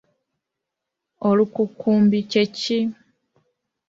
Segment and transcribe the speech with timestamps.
[1.27, 2.79] Olukukumbi kye ki?